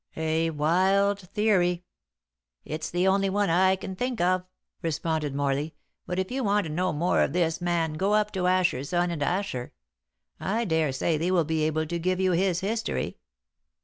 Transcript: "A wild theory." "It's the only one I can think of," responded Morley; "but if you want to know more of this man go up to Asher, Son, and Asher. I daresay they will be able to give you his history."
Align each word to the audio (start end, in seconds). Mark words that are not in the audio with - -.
"A 0.17 0.49
wild 0.49 1.19
theory." 1.19 1.83
"It's 2.65 2.89
the 2.89 3.07
only 3.07 3.29
one 3.29 3.51
I 3.51 3.75
can 3.75 3.95
think 3.95 4.19
of," 4.19 4.43
responded 4.81 5.35
Morley; 5.35 5.75
"but 6.07 6.17
if 6.17 6.31
you 6.31 6.43
want 6.43 6.65
to 6.65 6.73
know 6.73 6.91
more 6.91 7.21
of 7.21 7.33
this 7.33 7.61
man 7.61 7.93
go 7.93 8.15
up 8.15 8.31
to 8.31 8.47
Asher, 8.47 8.83
Son, 8.83 9.11
and 9.11 9.21
Asher. 9.21 9.73
I 10.39 10.65
daresay 10.65 11.19
they 11.19 11.29
will 11.29 11.45
be 11.45 11.61
able 11.65 11.85
to 11.85 11.99
give 11.99 12.19
you 12.19 12.31
his 12.31 12.61
history." 12.61 13.19